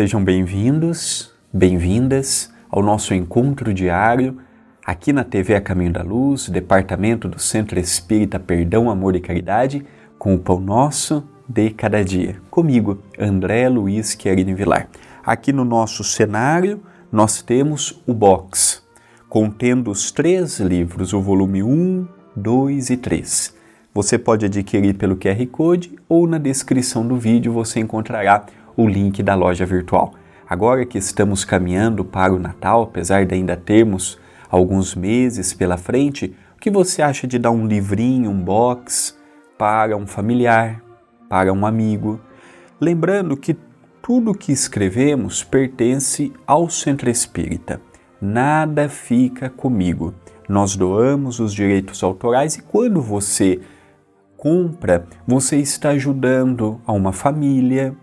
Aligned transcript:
Sejam 0.00 0.24
bem-vindos, 0.24 1.30
bem-vindas 1.52 2.50
ao 2.70 2.82
nosso 2.82 3.12
encontro 3.12 3.74
diário 3.74 4.38
aqui 4.82 5.12
na 5.12 5.22
TV 5.22 5.54
A 5.54 5.60
Caminho 5.60 5.92
da 5.92 6.02
Luz, 6.02 6.48
departamento 6.48 7.28
do 7.28 7.38
Centro 7.38 7.78
Espírita 7.78 8.40
Perdão, 8.40 8.88
Amor 8.88 9.14
e 9.14 9.20
Caridade, 9.20 9.84
com 10.18 10.34
o 10.34 10.38
Pão 10.38 10.58
Nosso 10.58 11.28
de 11.46 11.68
Cada 11.68 12.02
Dia. 12.02 12.40
Comigo, 12.50 13.02
André 13.18 13.68
Luiz 13.68 14.14
Querini 14.14 14.54
Vilar. 14.54 14.88
Aqui 15.22 15.52
no 15.52 15.66
nosso 15.66 16.02
cenário, 16.02 16.80
nós 17.12 17.42
temos 17.42 18.02
o 18.06 18.14
box, 18.14 18.82
contendo 19.28 19.90
os 19.90 20.10
três 20.10 20.60
livros, 20.60 21.12
o 21.12 21.20
volume 21.20 21.62
1, 21.62 22.08
2 22.34 22.88
e 22.88 22.96
3. 22.96 23.54
Você 23.92 24.16
pode 24.16 24.46
adquirir 24.46 24.94
pelo 24.94 25.16
QR 25.16 25.44
Code 25.48 25.92
ou 26.08 26.26
na 26.26 26.38
descrição 26.38 27.06
do 27.06 27.16
vídeo 27.16 27.52
você 27.52 27.80
encontrará 27.80 28.46
o 28.80 28.88
link 28.88 29.22
da 29.22 29.34
loja 29.34 29.66
virtual. 29.66 30.14
Agora 30.48 30.84
que 30.84 30.98
estamos 30.98 31.44
caminhando 31.44 32.04
para 32.04 32.32
o 32.32 32.38
Natal, 32.38 32.82
apesar 32.82 33.24
de 33.26 33.34
ainda 33.34 33.56
termos 33.56 34.18
alguns 34.50 34.94
meses 34.94 35.52
pela 35.52 35.76
frente, 35.76 36.34
o 36.56 36.60
que 36.60 36.70
você 36.70 37.02
acha 37.02 37.26
de 37.26 37.38
dar 37.38 37.50
um 37.50 37.66
livrinho, 37.66 38.30
um 38.30 38.42
box 38.42 39.16
para 39.58 39.96
um 39.96 40.06
familiar, 40.06 40.82
para 41.28 41.52
um 41.52 41.64
amigo? 41.66 42.20
Lembrando 42.80 43.36
que 43.36 43.56
tudo 44.02 44.34
que 44.34 44.50
escrevemos 44.50 45.44
pertence 45.44 46.32
ao 46.46 46.68
Centro 46.68 47.10
Espírita. 47.10 47.80
Nada 48.20 48.88
fica 48.88 49.48
comigo. 49.48 50.14
Nós 50.48 50.74
doamos 50.74 51.38
os 51.38 51.54
direitos 51.54 52.02
autorais 52.02 52.56
e 52.56 52.62
quando 52.62 53.00
você 53.00 53.60
compra, 54.36 55.06
você 55.26 55.56
está 55.56 55.90
ajudando 55.90 56.80
a 56.86 56.92
uma 56.92 57.12
família, 57.12 57.94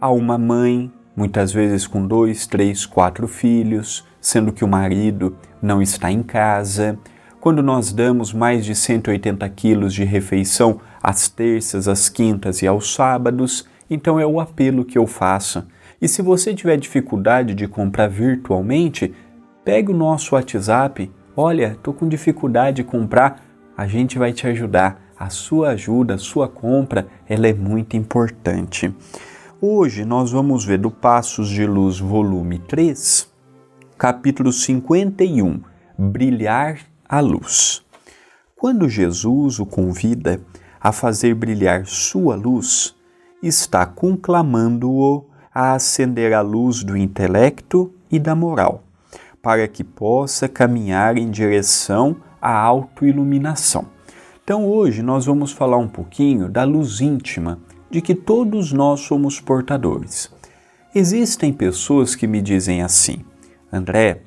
a 0.00 0.10
uma 0.10 0.38
mãe, 0.38 0.90
muitas 1.16 1.52
vezes 1.52 1.86
com 1.86 2.06
dois, 2.06 2.46
três, 2.46 2.86
quatro 2.86 3.26
filhos, 3.26 4.06
sendo 4.20 4.52
que 4.52 4.64
o 4.64 4.68
marido 4.68 5.36
não 5.60 5.82
está 5.82 6.10
em 6.10 6.22
casa. 6.22 6.98
Quando 7.40 7.62
nós 7.62 7.92
damos 7.92 8.32
mais 8.32 8.64
de 8.64 8.74
180 8.74 9.48
quilos 9.50 9.94
de 9.94 10.04
refeição 10.04 10.80
às 11.02 11.28
terças, 11.28 11.88
às 11.88 12.08
quintas 12.08 12.62
e 12.62 12.66
aos 12.66 12.94
sábados, 12.94 13.66
então 13.90 14.18
é 14.18 14.26
o 14.26 14.40
apelo 14.40 14.84
que 14.84 14.98
eu 14.98 15.06
faço. 15.06 15.66
E 16.00 16.06
se 16.06 16.22
você 16.22 16.54
tiver 16.54 16.76
dificuldade 16.76 17.54
de 17.54 17.66
comprar 17.66 18.08
virtualmente, 18.08 19.12
pegue 19.64 19.90
o 19.90 19.96
nosso 19.96 20.34
WhatsApp. 20.34 21.10
Olha, 21.36 21.72
estou 21.72 21.92
com 21.92 22.08
dificuldade 22.08 22.76
de 22.76 22.84
comprar. 22.84 23.42
A 23.76 23.86
gente 23.86 24.18
vai 24.18 24.32
te 24.32 24.46
ajudar. 24.46 25.00
A 25.18 25.30
sua 25.30 25.70
ajuda, 25.70 26.14
a 26.14 26.18
sua 26.18 26.46
compra, 26.46 27.08
ela 27.28 27.48
é 27.48 27.52
muito 27.52 27.96
importante. 27.96 28.94
Hoje 29.60 30.04
nós 30.04 30.30
vamos 30.30 30.64
ver 30.64 30.78
do 30.78 30.88
Passos 30.88 31.48
de 31.48 31.66
Luz, 31.66 31.98
volume 31.98 32.60
3, 32.60 33.28
capítulo 33.98 34.52
51, 34.52 35.60
Brilhar 35.98 36.78
a 37.08 37.18
Luz. 37.18 37.82
Quando 38.54 38.88
Jesus 38.88 39.58
o 39.58 39.66
convida 39.66 40.40
a 40.80 40.92
fazer 40.92 41.34
brilhar 41.34 41.86
sua 41.86 42.36
luz, 42.36 42.94
está 43.42 43.84
conclamando-o 43.84 45.24
a 45.52 45.72
acender 45.72 46.32
a 46.34 46.40
luz 46.40 46.84
do 46.84 46.96
intelecto 46.96 47.92
e 48.08 48.20
da 48.20 48.36
moral, 48.36 48.84
para 49.42 49.66
que 49.66 49.82
possa 49.82 50.48
caminhar 50.48 51.18
em 51.18 51.32
direção 51.32 52.14
à 52.40 52.56
autoiluminação. 52.56 53.86
Então, 54.44 54.64
hoje 54.64 55.02
nós 55.02 55.26
vamos 55.26 55.50
falar 55.50 55.78
um 55.78 55.88
pouquinho 55.88 56.48
da 56.48 56.62
luz 56.62 57.00
íntima 57.00 57.58
de 57.90 58.00
que 58.00 58.14
todos 58.14 58.72
nós 58.72 59.00
somos 59.00 59.40
portadores. 59.40 60.30
Existem 60.94 61.52
pessoas 61.52 62.14
que 62.14 62.26
me 62.26 62.40
dizem 62.40 62.82
assim: 62.82 63.24
André, 63.72 64.22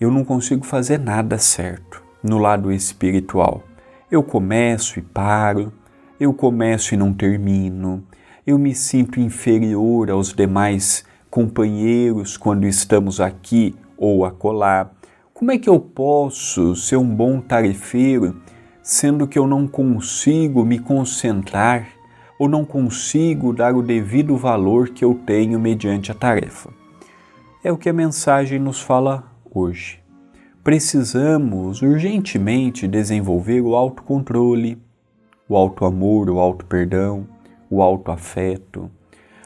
eu 0.00 0.10
não 0.10 0.24
consigo 0.24 0.64
fazer 0.64 0.98
nada 0.98 1.38
certo 1.38 2.02
no 2.22 2.38
lado 2.38 2.72
espiritual. 2.72 3.62
Eu 4.10 4.22
começo 4.22 4.98
e 4.98 5.02
paro, 5.02 5.72
eu 6.18 6.32
começo 6.34 6.94
e 6.94 6.96
não 6.96 7.12
termino, 7.12 8.04
eu 8.46 8.58
me 8.58 8.74
sinto 8.74 9.20
inferior 9.20 10.10
aos 10.10 10.32
demais 10.32 11.04
companheiros 11.30 12.36
quando 12.36 12.66
estamos 12.66 13.20
aqui 13.20 13.74
ou 13.96 14.24
acolá. 14.24 14.90
Como 15.32 15.50
é 15.50 15.58
que 15.58 15.68
eu 15.68 15.80
posso 15.80 16.76
ser 16.76 16.96
um 16.96 17.08
bom 17.08 17.40
tarefeiro 17.40 18.40
sendo 18.82 19.26
que 19.26 19.38
eu 19.38 19.46
não 19.46 19.66
consigo 19.66 20.64
me 20.64 20.78
concentrar 20.78 21.88
ou 22.42 22.48
não 22.48 22.64
consigo 22.64 23.52
dar 23.52 23.72
o 23.76 23.80
devido 23.80 24.36
valor 24.36 24.88
que 24.88 25.04
eu 25.04 25.14
tenho 25.14 25.60
mediante 25.60 26.10
a 26.10 26.14
tarefa. 26.14 26.70
É 27.62 27.70
o 27.70 27.76
que 27.76 27.88
a 27.88 27.92
mensagem 27.92 28.58
nos 28.58 28.80
fala 28.80 29.32
hoje. 29.48 30.00
Precisamos 30.64 31.82
urgentemente 31.82 32.88
desenvolver 32.88 33.60
o 33.60 33.76
autocontrole, 33.76 34.76
o 35.48 35.56
autoamor, 35.56 36.28
o 36.28 36.40
auto-perdão, 36.40 37.28
o 37.70 37.80
autoafeto. 37.80 38.90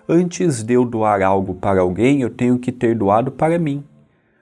Antes 0.08 0.62
de 0.62 0.72
eu 0.72 0.86
doar 0.86 1.20
algo 1.20 1.52
para 1.52 1.82
alguém, 1.82 2.22
eu 2.22 2.30
tenho 2.30 2.58
que 2.58 2.72
ter 2.72 2.96
doado 2.96 3.30
para 3.30 3.58
mim. 3.58 3.84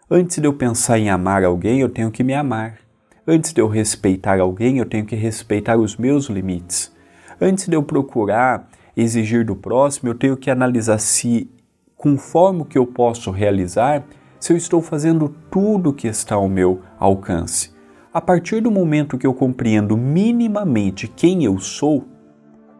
Antes 0.09 0.39
de 0.39 0.47
eu 0.47 0.53
pensar 0.53 0.97
em 1.01 1.11
amar 1.11 1.43
alguém, 1.43 1.81
eu 1.81 1.89
tenho 1.89 2.13
que 2.13 2.23
me 2.23 2.35
amar. 2.35 2.79
Antes 3.27 3.53
de 3.53 3.61
eu 3.61 3.67
respeitar 3.67 4.39
alguém, 4.39 4.79
eu 4.79 4.87
tenho 4.87 5.05
que 5.05 5.17
respeitar 5.17 5.77
os 5.77 5.97
meus 5.97 6.27
limites. 6.27 6.94
Antes 7.41 7.69
de 7.69 7.77
eu 7.77 7.83
procurar 7.83 8.69
exigir 8.97 9.45
do 9.45 9.57
próximo, 9.57 10.09
eu 10.09 10.15
tenho 10.15 10.37
que 10.37 10.51
analisar 10.51 10.99
se, 10.99 11.51
conforme 11.97 12.63
o 12.63 12.65
que 12.65 12.79
eu 12.79 12.87
posso 12.87 13.31
realizar, 13.31 14.05
se 14.39 14.53
eu 14.53 14.57
estou 14.57 14.81
fazendo 14.81 15.35
tudo 15.51 15.91
o 15.91 15.93
que 15.93 16.07
está 16.07 16.35
ao 16.35 16.49
meu 16.49 16.83
alcance. 16.99 17.73
A 18.13 18.21
partir 18.21 18.61
do 18.61 18.71
momento 18.71 19.19
que 19.19 19.27
eu 19.27 19.35
compreendo 19.35 19.97
minimamente 19.97 21.09
quem 21.09 21.45
eu 21.45 21.59
sou, 21.59 22.05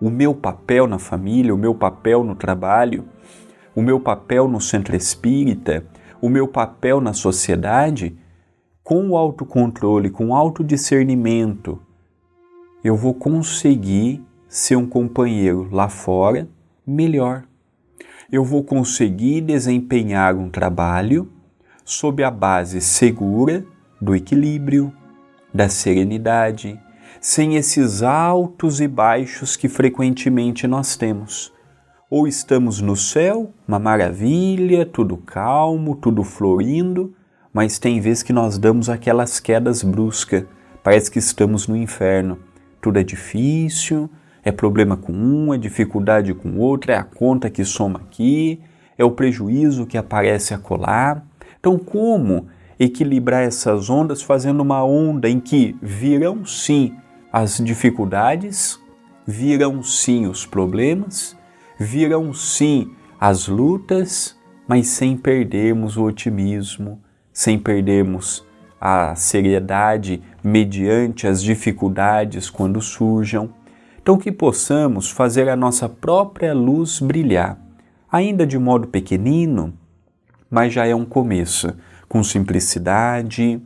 o 0.01 0.11
meu 0.11 0.35
papel 0.35 0.87
na 0.87 0.99
família, 0.99 1.55
o 1.55 1.59
meu 1.59 1.75
papel 1.75 2.23
no 2.23 2.35
trabalho, 2.35 3.05
o 3.75 3.83
meu 3.83 3.99
papel 3.99 4.47
no 4.47 4.61
centro 4.61 4.95
espírita, 4.95 5.85
o 6.21 6.29
meu 6.29 6.47
papel 6.47 7.01
na 7.01 7.13
sociedade, 7.13 8.17
com 8.83 9.09
o 9.09 9.17
autocontrole, 9.17 10.11
com 10.11 10.29
o 10.29 10.35
autodiscernimento, 10.35 11.81
eu 12.85 12.95
vou 12.95 13.15
conseguir 13.15 14.23
ser 14.55 14.77
um 14.77 14.87
companheiro 14.87 15.69
lá 15.73 15.89
fora 15.89 16.49
melhor. 16.87 17.43
Eu 18.31 18.45
vou 18.45 18.63
conseguir 18.63 19.41
desempenhar 19.41 20.37
um 20.37 20.49
trabalho 20.49 21.29
sob 21.85 22.23
a 22.23 22.31
base 22.31 22.81
segura 22.81 23.67
do 24.01 24.15
equilíbrio, 24.15 24.93
da 25.53 25.69
serenidade, 25.69 26.81
sem 27.21 27.57
esses 27.57 28.01
altos 28.01 28.81
e 28.81 28.87
baixos 28.87 29.57
que 29.57 29.69
frequentemente 29.69 30.69
nós 30.69 30.97
temos. 30.97 31.53
Ou 32.09 32.29
estamos 32.29 32.81
no 32.81 32.95
céu, 32.95 33.53
uma 33.67 33.81
maravilha, 33.81 34.87
tudo 34.87 35.17
calmo, 35.17 35.97
tudo 35.97 36.23
florindo, 36.23 37.13
mas 37.53 37.81
tem 37.81 38.01
vezes 38.01 38.23
que 38.23 38.33
nós 38.33 38.57
damos 38.57 38.89
aquelas 38.89 39.41
quedas 39.41 39.83
bruscas, 39.83 40.45
parece 40.81 41.11
que 41.11 41.19
estamos 41.19 41.67
no 41.67 41.77
inferno. 41.77 42.39
Tudo 42.81 43.01
é 43.01 43.03
difícil, 43.03 44.09
é 44.45 44.53
problema 44.53 44.97
com 44.97 45.13
um, 45.13 45.55
é 45.55 45.59
dificuldade 45.59 46.35
com 46.35 46.59
outro, 46.59 46.93
é 46.93 46.97
a 46.97 47.03
conta 47.03 47.49
que 47.49 47.65
soma 47.65 48.01
aqui, 48.01 48.61
é 48.99 49.05
o 49.05 49.11
prejuízo 49.11 49.87
que 49.87 49.97
aparece 49.97 50.53
a 50.53 50.59
colar. 50.59 51.25
Então, 51.59 51.79
como 51.79 52.47
equilibrar 52.79 53.43
essas 53.43 53.89
ondas 53.89 54.21
fazendo 54.21 54.61
uma 54.61 54.85
onda 54.85 55.29
em 55.29 55.41
que 55.41 55.77
virão 55.81 56.45
sim 56.45 56.95
as 57.33 57.59
dificuldades, 57.59 58.79
virão 59.27 59.83
sim 59.83 60.27
os 60.27 60.45
problemas, 60.45 61.37
virão 61.79 62.33
sim 62.35 62.93
as 63.19 63.49
lutas, 63.49 64.37
mas 64.69 64.89
sem 64.89 65.17
perdermos 65.17 65.97
o 65.97 66.05
otimismo, 66.05 67.01
sem 67.33 67.59
perdermos 67.59 68.45
a 68.81 69.15
seriedade 69.15 70.23
mediante 70.43 71.27
as 71.27 71.43
dificuldades 71.43 72.51
quando 72.51 72.83
surjam. 72.83 73.49
Então, 74.05 74.19
que 74.19 74.31
possamos 74.31 75.11
fazer 75.11 75.49
a 75.49 75.57
nossa 75.57 75.89
própria 75.89 76.53
luz 76.53 77.01
brilhar, 77.01 77.59
ainda 78.13 78.47
de 78.47 78.59
modo 78.59 78.87
pequenino, 78.87 79.73
mas 80.51 80.75
já 80.75 80.87
é 80.87 80.95
um 80.95 81.07
começo, 81.07 81.75
com 82.07 82.23
simplicidade, 82.23 83.63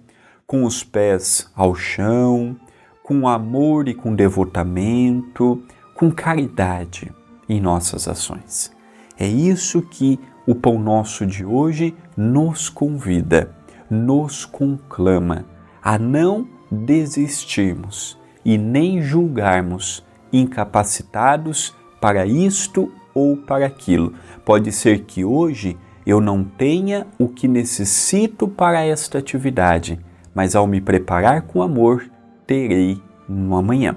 com 0.46 0.62
os 0.62 0.84
pés 0.84 1.50
ao 1.56 1.74
chão, 1.74 2.56
com 3.02 3.26
amor 3.26 3.88
e 3.88 3.94
com 3.94 4.14
devotamento, 4.14 5.60
com 5.92 6.08
caridade 6.08 7.12
em 7.48 7.60
nossas 7.60 8.06
ações. 8.06 8.70
É 9.18 9.26
isso 9.26 9.82
que 9.82 10.20
o 10.46 10.54
Pão 10.54 10.78
Nosso 10.78 11.26
de 11.26 11.44
hoje 11.44 11.96
nos 12.16 12.68
convida, 12.68 13.52
nos 13.90 14.44
conclama 14.44 15.46
a 15.82 15.98
não 15.98 16.46
desistirmos 16.70 18.16
e 18.44 18.56
nem 18.56 19.02
julgarmos 19.02 20.06
incapacitados 20.32 21.74
para 22.00 22.26
isto 22.26 22.92
ou 23.14 23.36
para 23.36 23.66
aquilo. 23.66 24.14
Pode 24.44 24.72
ser 24.72 25.00
que 25.00 25.24
hoje 25.24 25.76
eu 26.06 26.20
não 26.20 26.42
tenha 26.42 27.06
o 27.18 27.28
que 27.28 27.46
necessito 27.46 28.48
para 28.48 28.84
esta 28.84 29.18
atividade, 29.18 30.00
mas 30.34 30.54
ao 30.56 30.66
me 30.66 30.80
preparar 30.80 31.42
com 31.42 31.62
amor, 31.62 32.10
terei 32.46 33.02
no 33.28 33.56
amanhã. 33.56 33.96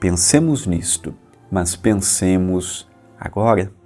Pensemos 0.00 0.66
nisto, 0.66 1.14
mas 1.50 1.76
pensemos 1.76 2.88
agora. 3.18 3.77